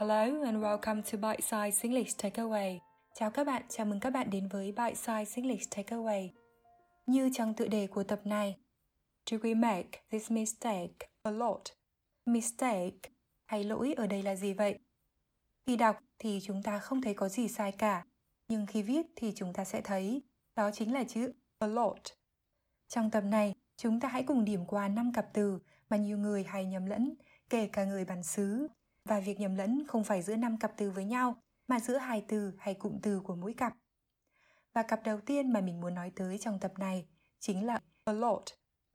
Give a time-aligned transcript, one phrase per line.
[0.00, 2.78] Hello and welcome to Bite Size English Takeaway.
[3.14, 6.28] Chào các bạn, chào mừng các bạn đến với Bite Size English Takeaway.
[7.06, 8.56] Như trong tựa đề của tập này,
[9.30, 11.62] Do we make this mistake a lot?
[12.26, 13.10] Mistake
[13.46, 14.78] hay lỗi ở đây là gì vậy?
[15.66, 18.04] Khi đọc thì chúng ta không thấy có gì sai cả,
[18.48, 20.22] nhưng khi viết thì chúng ta sẽ thấy
[20.56, 22.02] đó chính là chữ a lot.
[22.88, 25.58] Trong tập này, chúng ta hãy cùng điểm qua 5 cặp từ
[25.90, 27.14] mà nhiều người hay nhầm lẫn,
[27.50, 28.68] kể cả người bản xứ
[29.04, 32.24] và việc nhầm lẫn không phải giữa năm cặp từ với nhau mà giữa hai
[32.28, 33.72] từ hay cụm từ của mỗi cặp.
[34.72, 37.06] Và cặp đầu tiên mà mình muốn nói tới trong tập này
[37.38, 38.44] chính là a lot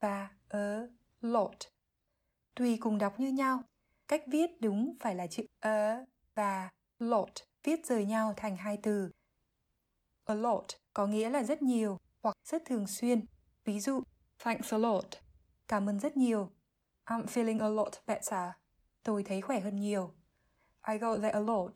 [0.00, 0.80] và a
[1.20, 1.56] lot.
[2.54, 3.62] Tuy cùng đọc như nhau,
[4.08, 7.32] cách viết đúng phải là chữ a và lot
[7.64, 9.10] viết rời nhau thành hai từ.
[10.24, 13.24] A lot có nghĩa là rất nhiều hoặc rất thường xuyên.
[13.64, 14.02] Ví dụ,
[14.38, 15.06] thanks a lot,
[15.68, 16.50] cảm ơn rất nhiều.
[17.06, 18.61] I'm feeling a lot better
[19.02, 20.14] tôi thấy khỏe hơn nhiều.
[20.88, 21.72] I go there a lot.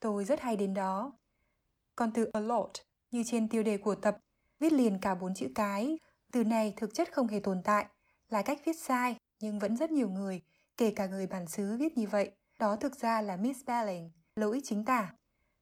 [0.00, 1.12] Tôi rất hay đến đó.
[1.96, 2.70] Còn từ a lot,
[3.10, 4.18] như trên tiêu đề của tập,
[4.58, 5.98] viết liền cả bốn chữ cái.
[6.32, 7.86] Từ này thực chất không hề tồn tại,
[8.28, 10.42] là cách viết sai, nhưng vẫn rất nhiều người,
[10.76, 12.30] kể cả người bản xứ viết như vậy.
[12.58, 15.14] Đó thực ra là misspelling, lỗi chính tả.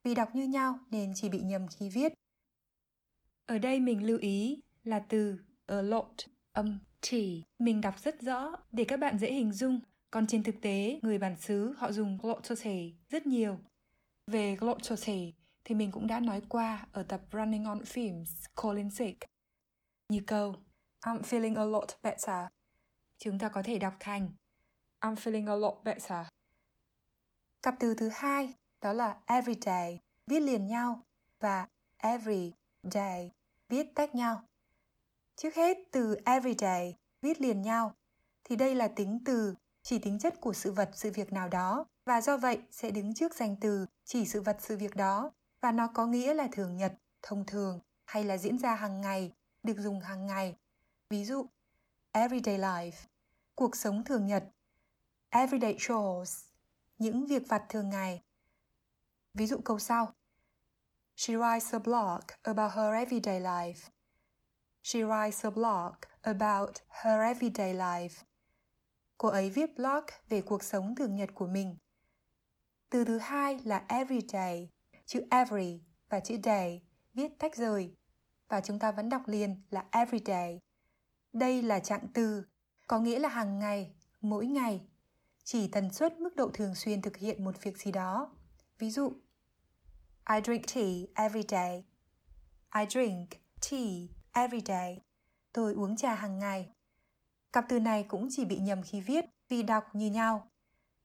[0.04, 2.12] Vì đọc như nhau nên chỉ bị nhầm khi viết.
[3.46, 6.14] Ở đây mình lưu ý là từ a lot,
[6.52, 7.14] âm t.
[7.58, 11.18] Mình đọc rất rõ để các bạn dễ hình dung còn trên thực tế, người
[11.18, 13.58] bản xứ họ dùng glottosy rất nhiều.
[14.26, 18.26] Về glottosy thì mình cũng đã nói qua ở tập Running on Films,
[18.62, 19.18] Calling Sick.
[20.08, 20.54] Như câu
[21.00, 22.46] I'm feeling a lot better.
[23.18, 24.30] Chúng ta có thể đọc thành
[25.00, 26.26] I'm feeling a lot better.
[27.62, 31.02] Cặp từ thứ hai đó là everyday, viết liền nhau
[31.40, 33.30] và every day,
[33.68, 34.42] viết tách nhau.
[35.36, 37.94] Trước hết từ everyday, viết liền nhau
[38.44, 39.54] thì đây là tính từ
[39.88, 43.14] chỉ tính chất của sự vật sự việc nào đó và do vậy sẽ đứng
[43.14, 46.76] trước danh từ chỉ sự vật sự việc đó và nó có nghĩa là thường
[46.76, 46.92] nhật,
[47.22, 49.32] thông thường hay là diễn ra hàng ngày,
[49.62, 50.56] được dùng hàng ngày.
[51.10, 51.46] Ví dụ,
[52.12, 53.06] everyday life,
[53.54, 54.44] cuộc sống thường nhật,
[55.30, 56.44] everyday chores,
[56.98, 58.22] những việc vặt thường ngày.
[59.34, 60.12] Ví dụ câu sau,
[61.16, 63.88] She writes a blog about her everyday life.
[64.82, 68.24] She writes a blog about her everyday life
[69.18, 71.76] cô ấy viết blog về cuộc sống thường nhật của mình.
[72.90, 74.70] Từ thứ hai là everyday,
[75.06, 76.82] chữ every và chữ day
[77.14, 77.94] viết tách rời
[78.48, 80.60] và chúng ta vẫn đọc liền là everyday.
[81.32, 82.44] Đây là trạng từ,
[82.86, 84.86] có nghĩa là hàng ngày, mỗi ngày,
[85.44, 88.36] chỉ tần suất mức độ thường xuyên thực hiện một việc gì đó.
[88.78, 89.12] Ví dụ,
[90.30, 91.84] I drink tea every day.
[92.74, 93.28] I drink
[93.70, 95.00] tea every day.
[95.52, 96.72] Tôi uống trà hàng ngày.
[97.52, 100.50] Cặp từ này cũng chỉ bị nhầm khi viết vì đọc như nhau.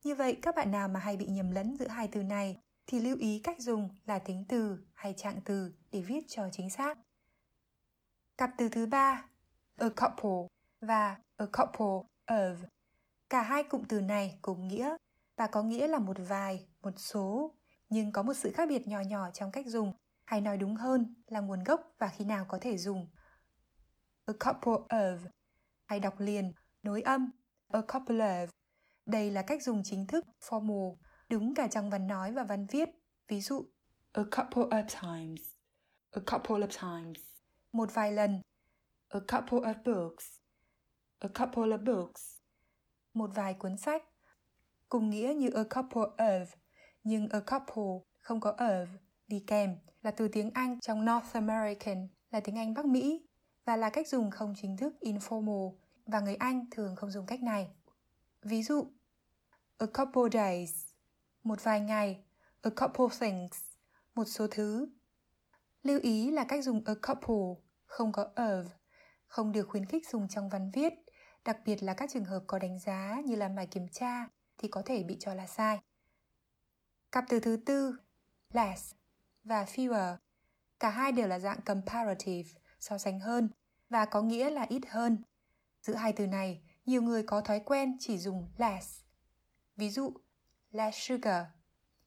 [0.03, 2.99] Như vậy các bạn nào mà hay bị nhầm lẫn giữa hai từ này thì
[2.99, 6.97] lưu ý cách dùng là tính từ hay trạng từ để viết cho chính xác.
[8.37, 9.25] Cặp từ thứ ba,
[9.77, 10.47] a couple
[10.81, 12.55] và a couple of.
[13.29, 14.95] Cả hai cụm từ này cùng nghĩa
[15.37, 17.55] và có nghĩa là một vài, một số,
[17.89, 19.93] nhưng có một sự khác biệt nhỏ nhỏ trong cách dùng,
[20.25, 23.07] hay nói đúng hơn là nguồn gốc và khi nào có thể dùng.
[24.25, 25.17] A couple of
[25.91, 26.53] hay đọc liền,
[26.83, 27.31] nối âm,
[27.67, 28.47] a couple of.
[29.05, 30.95] Đây là cách dùng chính thức, formal,
[31.29, 32.89] đúng cả trong văn nói và văn viết.
[33.27, 33.65] Ví dụ,
[34.11, 35.41] a couple of times,
[36.11, 37.19] a couple of times.
[37.71, 38.41] Một vài lần,
[39.09, 40.25] a couple of books,
[41.19, 42.37] a couple of books.
[43.13, 44.03] Một vài cuốn sách,
[44.89, 46.45] cùng nghĩa như a couple of,
[47.03, 48.85] nhưng a couple không có of
[49.27, 53.25] đi kèm là từ tiếng Anh trong North American là tiếng Anh Bắc Mỹ
[53.65, 55.80] và là cách dùng không chính thức informal
[56.11, 57.67] và người Anh thường không dùng cách này.
[58.41, 58.91] Ví dụ,
[59.77, 60.85] a couple days,
[61.43, 62.23] một vài ngày,
[62.61, 63.61] a couple things,
[64.15, 64.89] một số thứ.
[65.83, 68.65] Lưu ý là cách dùng a couple, không có of,
[69.27, 70.93] không được khuyến khích dùng trong văn viết,
[71.45, 74.67] đặc biệt là các trường hợp có đánh giá như làm bài kiểm tra thì
[74.67, 75.79] có thể bị cho là sai.
[77.11, 77.95] Cặp từ thứ tư,
[78.53, 78.93] less
[79.43, 80.15] và fewer,
[80.79, 82.49] cả hai đều là dạng comparative,
[82.79, 83.49] so sánh hơn,
[83.89, 85.23] và có nghĩa là ít hơn.
[85.81, 89.01] Giữa hai từ này, nhiều người có thói quen chỉ dùng less.
[89.77, 90.13] Ví dụ,
[90.71, 91.45] less sugar,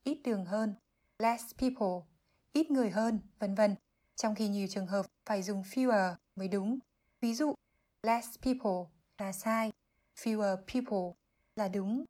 [0.04, 0.74] ít đường hơn,
[1.18, 2.14] less people,
[2.52, 3.74] ít người hơn, vân vân.
[4.16, 6.78] Trong khi nhiều trường hợp phải dùng fewer mới đúng.
[7.20, 7.54] Ví dụ,
[8.02, 9.72] less people là sai,
[10.16, 11.20] fewer people
[11.56, 12.04] là đúng.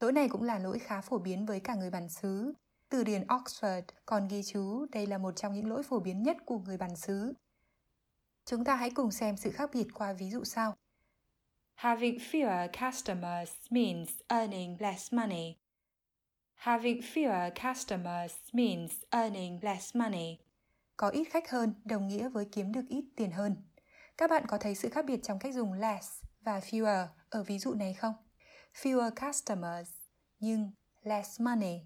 [0.00, 2.52] Lỗi này cũng là lỗi khá phổ biến với cả người bản xứ.
[2.88, 6.36] Từ điển Oxford còn ghi chú đây là một trong những lỗi phổ biến nhất
[6.46, 7.32] của người bản xứ.
[8.44, 10.76] Chúng ta hãy cùng xem sự khác biệt qua ví dụ sau.
[11.80, 15.56] Having fewer customers means earning less money.
[16.54, 20.38] Having fewer customers means earning less money.
[20.96, 23.56] Có ít khách hơn đồng nghĩa với kiếm được ít tiền hơn.
[24.16, 27.58] Các bạn có thấy sự khác biệt trong cách dùng less và fewer ở ví
[27.58, 28.14] dụ này không?
[28.74, 29.90] Fewer customers
[30.38, 30.70] nhưng
[31.02, 31.80] less money.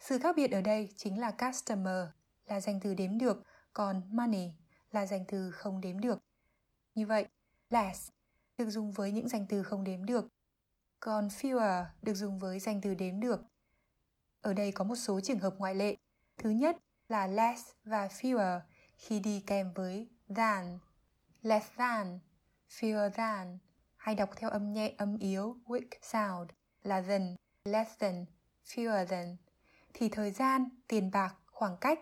[0.00, 2.06] Sự khác biệt ở đây chính là customer
[2.46, 3.42] là danh từ đếm được,
[3.72, 4.52] còn money
[4.90, 6.18] là danh từ không đếm được.
[6.94, 7.26] Như vậy,
[7.70, 8.10] less
[8.60, 10.28] được dùng với những danh từ không đếm được,
[11.00, 13.40] còn fewer được dùng với danh từ đếm được.
[14.40, 15.96] Ở đây có một số trường hợp ngoại lệ.
[16.38, 16.76] Thứ nhất
[17.08, 18.60] là less và fewer
[18.96, 20.78] khi đi kèm với than.
[21.42, 22.18] Less than,
[22.68, 23.58] fewer than,
[23.96, 26.50] hay đọc theo âm nhẹ âm yếu weak sound
[26.82, 28.24] là than, less than,
[28.66, 29.36] fewer than.
[29.94, 32.00] Thì thời gian, tiền bạc, khoảng cách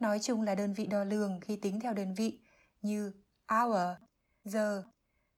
[0.00, 2.40] nói chung là đơn vị đo lường khi tính theo đơn vị
[2.82, 3.12] như
[3.48, 3.78] hour,
[4.44, 4.84] giờ,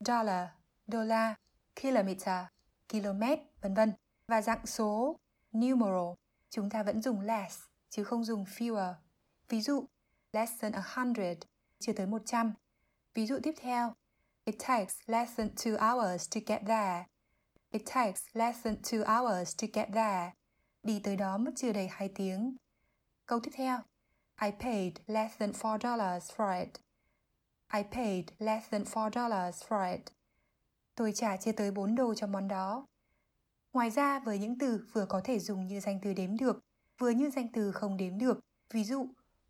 [0.00, 0.48] dollar,
[0.92, 1.34] đô la,
[1.76, 2.44] kilometer,
[2.88, 3.22] km,
[3.60, 3.92] vân vân.
[4.28, 5.20] Và dạng số
[5.52, 6.12] numeral,
[6.50, 7.60] chúng ta vẫn dùng less
[7.90, 8.94] chứ không dùng fewer.
[9.48, 9.84] Ví dụ,
[10.32, 11.38] less than a hundred,
[11.78, 12.52] chưa tới 100.
[13.14, 13.94] Ví dụ tiếp theo,
[14.44, 17.04] it takes less than two hours to get there.
[17.70, 20.32] It takes less than two hours to get there.
[20.82, 22.56] Đi tới đó mất chưa đầy 2 tiếng.
[23.26, 23.78] Câu tiếp theo,
[24.42, 26.80] I paid less than four dollars for it.
[27.68, 30.21] I paid less than four dollars for it.
[30.94, 32.86] Tôi trả chưa tới 4 đô cho món đó.
[33.72, 36.64] Ngoài ra, với những từ vừa có thể dùng như danh từ đếm được,
[36.98, 38.40] vừa như danh từ không đếm được,
[38.70, 39.06] ví dụ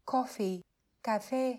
[0.06, 0.60] coffee,
[1.02, 1.58] cà phê,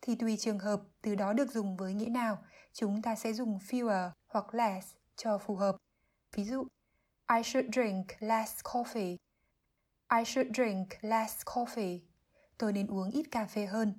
[0.00, 2.38] thì tùy trường hợp từ đó được dùng với nghĩa nào,
[2.72, 5.76] chúng ta sẽ dùng fewer hoặc less cho phù hợp.
[6.32, 6.66] Ví dụ,
[7.36, 9.16] I should drink less coffee.
[10.18, 11.98] I should drink less coffee.
[12.58, 13.94] Tôi nên uống ít cà phê hơn.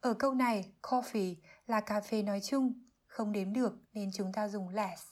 [0.00, 1.34] Ở câu này, coffee
[1.66, 2.72] là cà phê nói chung,
[3.14, 5.02] không đếm được nên chúng ta dùng less.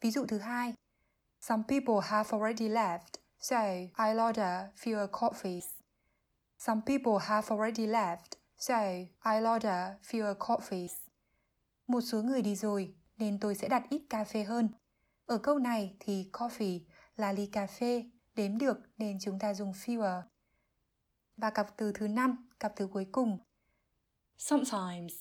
[0.00, 0.74] Ví dụ thứ hai,
[1.40, 3.56] Some people have already left, so
[3.96, 5.64] I'll order fewer coffees.
[6.58, 8.74] Some people have already left, so
[9.22, 10.88] I'll order fewer coffees.
[11.86, 14.68] Một số người đi rồi, nên tôi sẽ đặt ít cà phê hơn.
[15.26, 16.80] Ở câu này thì coffee
[17.16, 18.04] là ly cà phê,
[18.34, 20.22] đếm được nên chúng ta dùng fewer.
[21.36, 23.38] Và cặp từ thứ năm, cặp từ cuối cùng.
[24.38, 25.14] Sometimes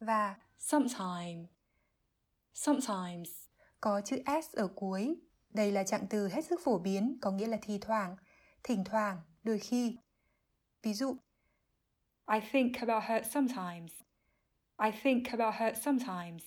[0.00, 1.46] và sometime.
[2.54, 3.30] Sometimes
[3.80, 5.20] có chữ s ở cuối.
[5.50, 8.16] Đây là trạng từ hết sức phổ biến, có nghĩa là thi thoảng,
[8.62, 9.98] thỉnh thoảng, đôi khi.
[10.82, 11.16] Ví dụ,
[12.32, 13.92] I think about her sometimes.
[14.84, 16.42] I think about her sometimes.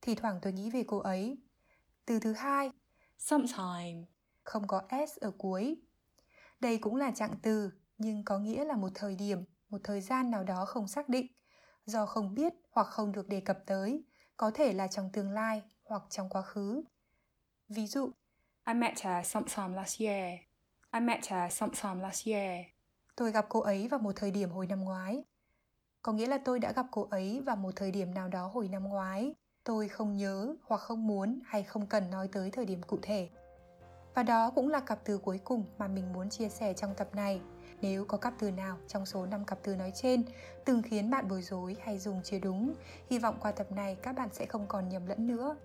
[0.00, 1.38] Thì thoảng tôi nghĩ về cô ấy.
[2.04, 2.70] Từ thứ hai,
[3.18, 4.04] sometime,
[4.42, 5.76] không có s ở cuối.
[6.60, 10.30] Đây cũng là trạng từ, nhưng có nghĩa là một thời điểm, một thời gian
[10.30, 11.26] nào đó không xác định,
[11.86, 14.04] do không biết hoặc không được đề cập tới,
[14.36, 16.82] có thể là trong tương lai hoặc trong quá khứ.
[17.68, 18.10] Ví dụ,
[18.66, 20.38] I met her sometime last year.
[20.92, 22.66] I met her sometime last year.
[23.16, 25.24] Tôi gặp cô ấy vào một thời điểm hồi năm ngoái.
[26.02, 28.68] Có nghĩa là tôi đã gặp cô ấy vào một thời điểm nào đó hồi
[28.68, 29.34] năm ngoái.
[29.64, 33.28] Tôi không nhớ hoặc không muốn hay không cần nói tới thời điểm cụ thể.
[34.14, 37.14] Và đó cũng là cặp từ cuối cùng mà mình muốn chia sẻ trong tập
[37.14, 37.40] này.
[37.82, 40.22] Nếu có cặp từ nào trong số 5 cặp từ nói trên
[40.64, 42.74] từng khiến bạn bối rối hay dùng chưa đúng,
[43.10, 45.56] hy vọng qua tập này các bạn sẽ không còn nhầm lẫn nữa.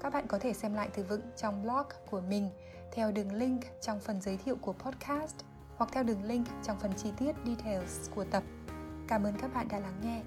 [0.00, 2.50] Các bạn có thể xem lại từ vựng trong blog của mình
[2.92, 5.36] theo đường link trong phần giới thiệu của podcast
[5.76, 8.42] hoặc theo đường link trong phần chi tiết details của tập.
[9.08, 10.22] Cảm ơn các bạn đã lắng nghe.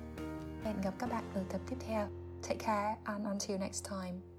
[0.64, 2.08] Hẹn gặp các bạn ở tập tiếp theo.
[2.44, 4.33] Take care and until next time.